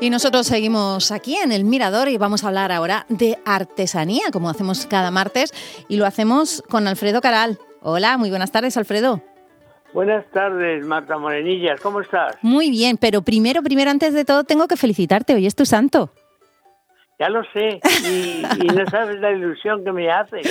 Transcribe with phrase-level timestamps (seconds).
[0.00, 4.48] Y nosotros seguimos aquí en el Mirador y vamos a hablar ahora de artesanía, como
[4.48, 5.52] hacemos cada martes,
[5.88, 7.58] y lo hacemos con Alfredo Caral.
[7.82, 9.20] Hola, muy buenas tardes, Alfredo.
[9.92, 12.36] Buenas tardes, Marta Morenillas, ¿cómo estás?
[12.42, 16.10] Muy bien, pero primero, primero, antes de todo, tengo que felicitarte, hoy es tu santo.
[17.18, 20.42] Ya lo sé, y, no sabes la ilusión que me hace.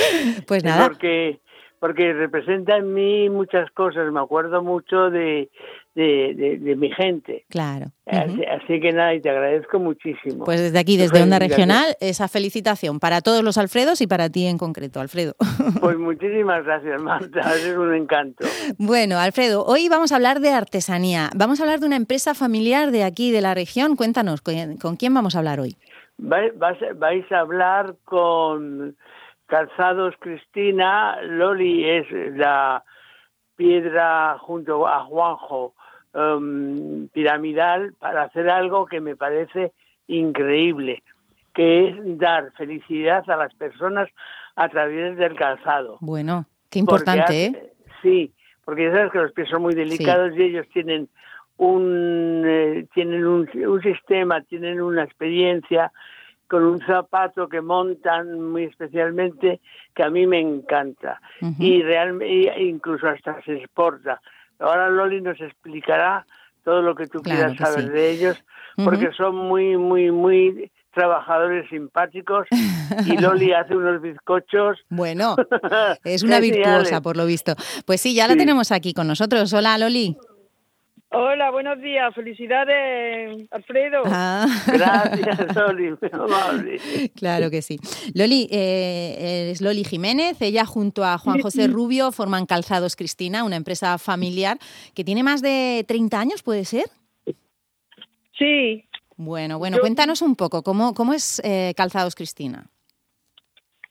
[0.45, 0.89] Pues nada.
[0.89, 1.39] Porque,
[1.79, 5.50] porque representa en mí muchas cosas, me acuerdo mucho de,
[5.97, 7.46] de, mi gente.
[7.50, 7.87] Claro.
[8.05, 10.46] Así, que nada, y te agradezco muchísimo.
[10.46, 14.46] Pues desde aquí, desde Onda Regional, esa felicitación para todos los Alfredos y para ti
[14.46, 15.33] en concreto, Alfredo.
[15.79, 18.46] Pues muchísimas gracias, Marta, es un encanto.
[18.78, 21.29] Bueno, Alfredo, hoy vamos a hablar de artesanía.
[21.36, 23.96] Vamos a hablar de una empresa familiar de aquí, de la región.
[23.96, 25.75] Cuéntanos, ¿con quién vamos a hablar hoy?
[26.19, 28.96] vais a hablar con
[29.47, 31.21] Calzados Cristina.
[31.21, 32.05] Loli es
[32.36, 32.83] la
[33.55, 35.73] piedra junto a Juanjo
[36.17, 39.71] um, piramidal para hacer algo que me parece
[40.07, 41.03] increíble,
[41.53, 44.09] que es dar felicidad a las personas
[44.55, 45.97] a través del calzado.
[46.01, 47.73] Bueno, qué importante, ¿eh?
[48.01, 48.33] Sí,
[48.65, 51.07] porque ya sabes que los pies son muy delicados y ellos tienen
[51.57, 55.91] un eh, tienen un, un, sistema, tienen una experiencia
[56.47, 59.59] con un zapato que montan muy especialmente
[59.93, 61.19] que a mí me encanta
[61.59, 64.21] y realmente incluso hasta se exporta.
[64.59, 66.25] Ahora Loli nos explicará
[66.63, 68.44] todo lo que tú quieras saber de ellos
[68.83, 72.47] porque son muy muy muy trabajadores simpáticos
[73.05, 74.80] y Loli hace unos bizcochos.
[74.89, 75.36] Bueno,
[76.03, 77.53] es una virtuosa por lo visto.
[77.86, 79.53] Pues sí, ya la tenemos aquí con nosotros.
[79.53, 80.17] Hola Loli.
[81.19, 82.13] Hola, buenos días.
[82.13, 84.03] Felicidades, Alfredo.
[84.05, 84.45] Ah.
[84.67, 85.97] Gracias, Loli.
[87.15, 87.79] claro que sí.
[88.13, 90.39] Loli, eh, es Loli Jiménez.
[90.43, 94.59] Ella junto a Juan José Rubio forman Calzados Cristina, una empresa familiar
[94.93, 96.85] que tiene más de 30 años, ¿puede ser?
[98.37, 98.86] Sí.
[99.15, 102.69] Bueno, bueno, cuéntanos un poco, ¿cómo, cómo es eh, Calzados Cristina?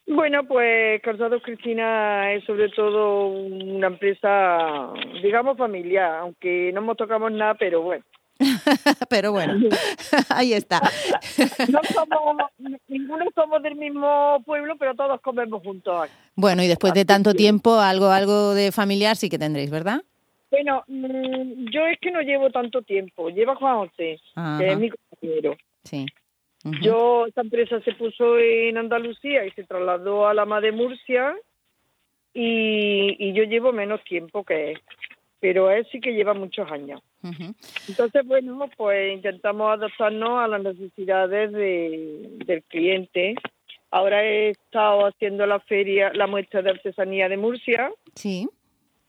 [0.07, 7.33] Bueno, pues Calzado Cristina es sobre todo una empresa, digamos, familiar, aunque no nos tocamos
[7.33, 8.05] nada, pero bueno.
[9.11, 9.55] pero bueno,
[10.29, 10.81] ahí está.
[11.69, 12.37] no somos,
[12.87, 16.09] ninguno somos del mismo pueblo, pero todos comemos juntos.
[16.37, 20.03] Bueno, y después de tanto tiempo, algo, algo de familiar sí que tendréis, ¿verdad?
[20.51, 23.29] Bueno, mm, yo es que no llevo tanto tiempo.
[23.31, 24.21] Lleva Juan José,
[24.59, 25.57] que es mi compañero.
[25.83, 26.07] Sí.
[26.81, 31.37] Yo, esta empresa se puso en Andalucía y se trasladó a la MA de Murcia
[32.35, 34.81] y, yo llevo menos tiempo que él,
[35.41, 37.01] pero él sí que lleva muchos años.
[37.89, 43.35] Entonces, bueno, pues intentamos adaptarnos a las necesidades del cliente.
[43.91, 47.91] Ahora he estado haciendo la feria, la muestra de artesanía de Murcia.
[48.15, 48.49] Sí.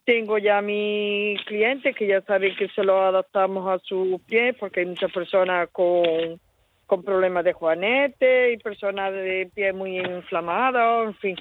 [0.04, 4.80] Tengo ya mis clientes que ya saben que se lo adaptamos a sus pies porque
[4.80, 6.40] hay muchas personas con
[6.88, 11.36] con problemas de juanete y personas de pie muy inflamados, en fin,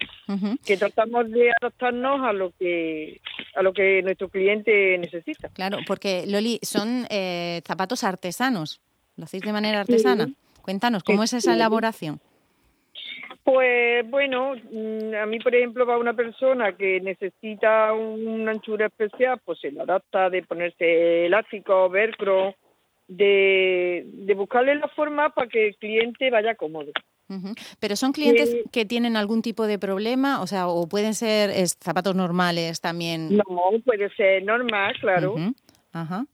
[0.65, 3.21] que tratamos de adaptarnos a lo que
[3.55, 5.47] a lo que nuestro cliente necesita.
[5.47, 8.81] Claro, porque Loli son eh, zapatos artesanos,
[9.15, 10.27] lo hacéis de manera artesana.
[10.61, 12.19] Cuéntanos cómo es esa elaboración.
[13.45, 19.39] Pues bueno, mm, a mí por ejemplo va una persona que necesita una anchura especial,
[19.45, 22.53] pues se lo adapta de ponerse elástico, velcro,
[23.07, 26.91] de, de buscarle la forma para que el cliente vaya cómodo.
[27.79, 32.15] Pero son clientes que tienen algún tipo de problema, o sea, o pueden ser zapatos
[32.15, 33.35] normales también.
[33.35, 33.43] No,
[33.83, 35.35] puede ser normal, claro.
[35.91, 36.25] Ajá.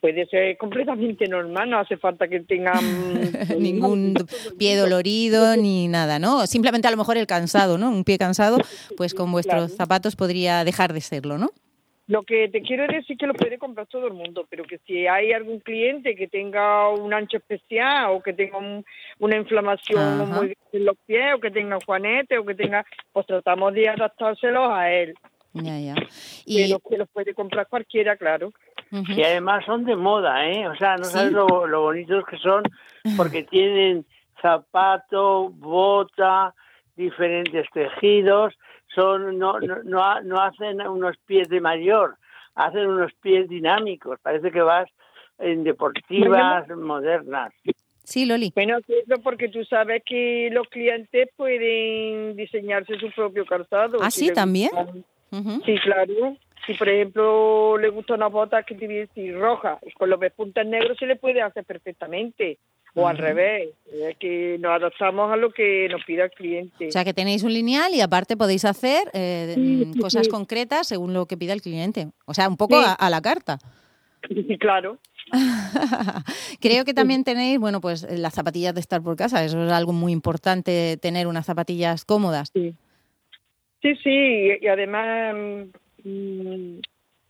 [0.00, 2.74] Puede ser completamente normal, no hace falta que tengan
[3.58, 4.14] ningún
[4.58, 6.46] pie dolorido ni nada, ¿no?
[6.46, 7.88] Simplemente a lo mejor el cansado, ¿no?
[7.88, 8.58] Un pie cansado,
[8.96, 11.50] pues con vuestros zapatos podría dejar de serlo, ¿no?
[12.12, 15.06] Lo que te quiero decir que lo puede comprar todo el mundo, pero que si
[15.06, 18.58] hay algún cliente que tenga un ancho especial o que tenga
[19.18, 23.72] una inflamación muy en los pies o que tenga juanete o que tenga, pues tratamos
[23.72, 25.14] de adaptárselos a él.
[25.54, 25.94] Ya, ya.
[26.44, 28.52] Y pero que los puede comprar cualquiera, claro.
[28.90, 30.68] Y además son de moda, ¿eh?
[30.68, 32.62] O sea, no sabes lo, bonitos que son
[33.16, 34.04] porque tienen
[34.42, 36.52] zapato, bota,
[36.94, 38.52] diferentes tejidos
[38.94, 42.16] son no, no, no, hacen unos pies de mayor,
[42.54, 44.18] hacen unos pies dinámicos.
[44.20, 44.88] Parece que vas
[45.38, 47.52] en deportivas modernas.
[48.04, 48.52] Sí, Loli.
[48.54, 48.78] Bueno,
[49.22, 53.98] porque tú sabes que los clientes pueden diseñarse su propio calzado.
[54.02, 54.70] Ah, sí, también.
[55.64, 56.36] Sí, claro.
[56.66, 61.06] Si, por ejemplo, le gusta una bota que tiene roja, con los puntas negros se
[61.06, 62.58] le puede hacer perfectamente
[62.94, 66.88] o al revés, es que nos adaptamos a lo que nos pida el cliente.
[66.88, 71.14] O sea, que tenéis un lineal y aparte podéis hacer eh, mm, cosas concretas según
[71.14, 72.08] lo que pida el cliente.
[72.26, 73.58] O sea, un poco a, la carta.
[74.60, 74.98] Claro.
[76.60, 79.44] Creo que también tenéis, bueno, pues las zapatillas de estar por casa.
[79.44, 82.50] Eso es algo muy importante, tener unas zapatillas cómodas.
[82.52, 82.72] Sí,
[83.82, 85.34] sí, sí y además
[86.04, 86.78] mm,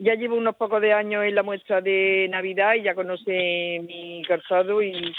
[0.01, 4.23] ya llevo unos pocos de años en la muestra de Navidad y ya conoce mi
[4.27, 5.15] calzado y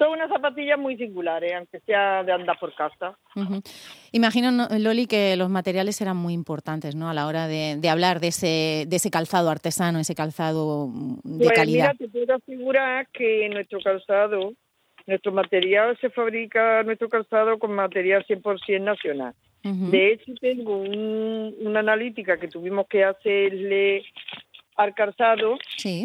[0.00, 3.18] son unas zapatillas muy singulares, aunque sea de andar por casa.
[4.12, 7.10] Imagino, Loli, que los materiales eran muy importantes ¿no?
[7.10, 10.88] a la hora de, hablar de ese, de ese calzado artesano, ese calzado
[11.22, 11.92] de pues calidad.
[11.92, 14.54] Mira, te puedo asegurar que nuestro calzado,
[15.06, 19.34] nuestro material se fabrica, nuestro calzado con material 100% nacional.
[19.62, 24.02] De hecho, tengo una analítica que tuvimos que hacerle
[24.76, 25.58] al calzado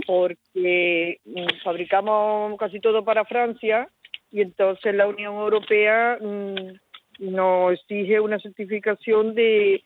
[0.05, 1.24] porque mm,
[1.65, 3.89] fabricamos casi todo para Francia
[4.31, 9.83] y entonces la Unión Europea mm, nos exige una certificación de,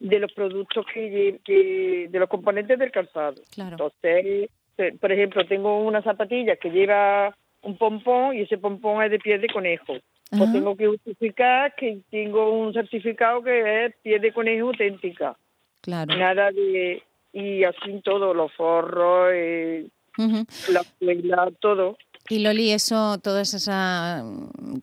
[0.00, 1.38] de los productos que,
[2.10, 3.42] de los componentes del calzado.
[3.56, 9.10] Entonces, eh, por ejemplo, tengo una zapatilla que lleva un pompón y ese pompón es
[9.10, 9.98] de piel de conejo.
[10.30, 15.36] Pues tengo que justificar que tengo un certificado que es piel de conejo auténtica.
[15.80, 16.16] Claro.
[16.16, 17.02] Nada de
[17.32, 19.86] y así todo, los forros, eh,
[20.70, 21.96] la suela, todo.
[22.28, 24.24] Y Loli, eso, toda esa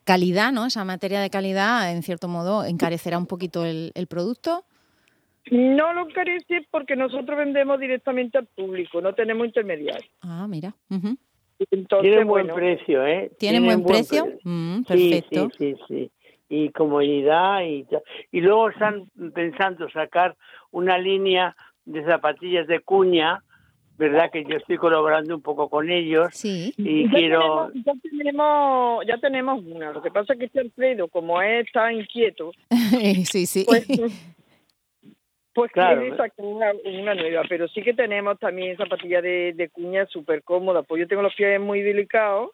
[0.03, 0.65] calidad, ¿no?
[0.65, 4.65] Esa materia de calidad, en cierto modo, encarecerá un poquito el, producto.
[5.49, 10.11] No lo encarece porque nosotros vendemos directamente al público, no tenemos intermediarios.
[10.21, 10.75] Ah, mira.
[12.01, 13.31] Tiene buen precio, ¿eh?
[13.39, 14.25] ¿Tiene buen, precio?
[14.43, 15.49] Mm, perfecto.
[15.57, 16.11] Sí, sí, sí,
[16.49, 17.85] Y comodidad y,
[18.31, 20.35] y luego están pensando sacar
[20.71, 21.55] una línea
[21.85, 23.41] de zapatillas de cuña,
[23.97, 24.29] ¿verdad?
[24.31, 26.29] Que yo estoy colaborando un poco con ellos.
[26.33, 26.73] Sí.
[26.77, 27.71] Y ya quiero.
[27.71, 29.91] Tenemos, ya, tenemos, ya tenemos una.
[29.91, 32.51] Lo que pasa es que este Alfredo, como está inquieto.
[33.25, 33.65] sí, sí.
[33.65, 33.87] Pues,
[35.53, 37.43] pues quiere sacar una, nueva.
[37.49, 40.83] Pero sí que tenemos también zapatillas de, de cuña súper cómoda.
[40.83, 42.51] Pues yo tengo los pies muy delicados.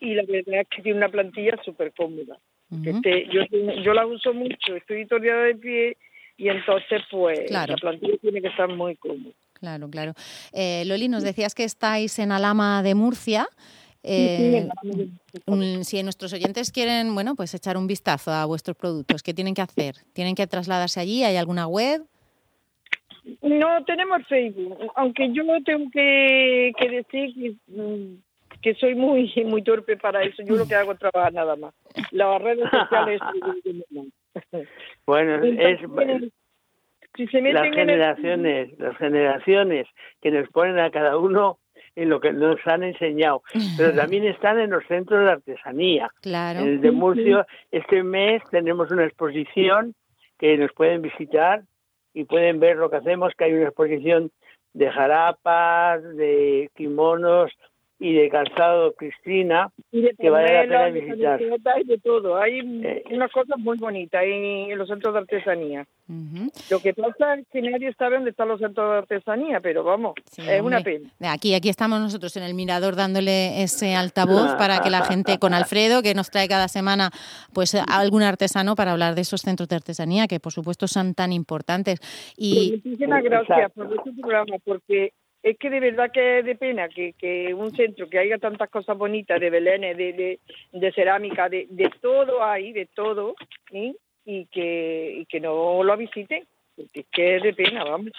[0.00, 2.36] Y la verdad es que tiene una plantilla súper cómoda.
[2.84, 3.42] este, yo,
[3.82, 4.76] yo la uso mucho.
[4.76, 5.96] Estoy historiada de pie
[6.36, 9.34] y entonces pues la plantilla tiene que estar muy cómoda.
[9.64, 10.12] Claro, claro.
[10.52, 13.48] Eh, Loli, nos decías que estáis en Alama de Murcia.
[14.02, 14.68] Eh,
[15.84, 19.62] si nuestros oyentes quieren, bueno, pues echar un vistazo a vuestros productos, ¿qué tienen que
[19.62, 19.94] hacer?
[20.12, 21.24] ¿Tienen que trasladarse allí?
[21.24, 22.02] ¿Hay alguna web?
[23.40, 27.56] No, tenemos Facebook, aunque yo tengo que, decir
[28.60, 30.42] que, mm, soy muy muy torpe para eso.
[30.42, 31.72] Yo lo que hago es trabajar nada más.
[32.10, 33.18] Las redes sociales
[35.06, 35.80] bueno, es
[37.16, 39.86] las generaciones, las generaciones
[40.20, 41.58] que nos ponen a cada uno
[41.96, 43.42] en lo que nos han enseñado,
[43.76, 46.10] pero también están en los centros de artesanía.
[46.22, 46.60] Claro.
[46.60, 49.94] En el de Murcia, este mes tenemos una exposición
[50.38, 51.62] que nos pueden visitar
[52.12, 54.30] y pueden ver lo que hacemos, que hay una exposición
[54.72, 57.52] de jarapas, de kimonos,
[57.98, 61.40] y de calzado Cristina que vale la pena visitar.
[61.40, 62.36] y de todo.
[62.36, 65.86] Hay eh, unas cosas muy bonitas en, los centros de artesanía.
[66.70, 70.14] Lo que pasa es que nadie sabe dónde están los centros de artesanía, pero vamos,
[70.36, 71.08] es una pena.
[71.20, 75.54] Aquí, aquí estamos nosotros en el mirador dándole ese altavoz para que la gente, con
[75.54, 77.10] Alfredo, que nos trae cada semana
[77.52, 81.32] pues algún artesano para hablar de esos centros de artesanía que por supuesto son tan
[81.32, 82.00] importantes.
[82.36, 82.70] Y...
[82.70, 85.12] Pues muchísimas gracias por este programa, porque
[85.44, 88.70] es que de verdad que es de pena que, que un centro que haya tantas
[88.70, 90.40] cosas bonitas de Belén, de,
[90.72, 93.34] de, cerámica, de, de todo ahí, de todo,
[93.70, 96.46] y que y que no lo visiten,
[96.94, 98.12] es que es de pena, vamos.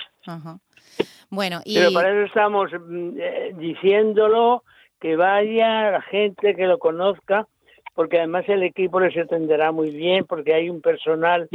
[1.32, 1.80] Bueno, y...
[1.80, 4.64] Pero para eso estamos mm, eh, diciéndolo,
[5.02, 7.48] que vaya la gente que lo conozca,
[7.96, 11.50] porque además el equipo les atenderá muy bien, porque hay un personal,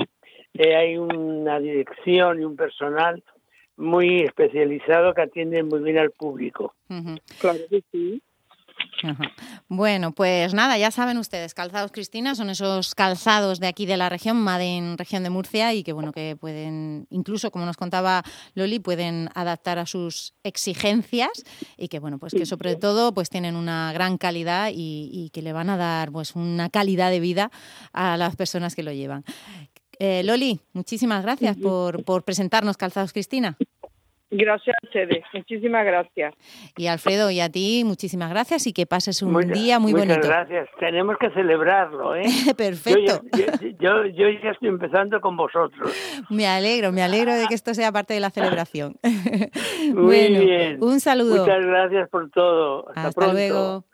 [0.54, 3.22] eh, hay una dirección y un personal
[3.80, 6.74] muy especializado que atiende muy bien al público.
[7.40, 8.22] Claro que sí.
[9.68, 14.08] Bueno, pues nada, ya saben ustedes, calzados Cristina son esos calzados de aquí de la
[14.08, 18.22] región, Maden, región de Murcia, y que bueno, que pueden, incluso como nos contaba
[18.54, 21.30] Loli, pueden adaptar a sus exigencias
[21.76, 25.42] y que bueno, pues que sobre todo pues tienen una gran calidad y, y que
[25.42, 27.50] le van a dar pues una calidad de vida
[27.92, 29.24] a las personas que lo llevan.
[29.98, 33.58] Eh, Loli, muchísimas gracias por, por presentarnos Calzados Cristina.
[34.30, 36.34] Gracias a ustedes, muchísimas gracias.
[36.76, 40.16] Y Alfredo, y a ti, muchísimas gracias y que pases un día muy bonito.
[40.16, 42.24] Muchas gracias, tenemos que celebrarlo, ¿eh?
[42.56, 43.22] Perfecto.
[43.80, 45.92] Yo, yo, ya estoy empezando con vosotros.
[46.30, 48.96] Me alegro, me alegro de que esto sea parte de la celebración.
[49.94, 50.78] Muy bien.
[50.80, 51.44] Un saludo.
[51.44, 52.88] Muchas gracias por todo.
[52.88, 53.84] Hasta, Hasta luego.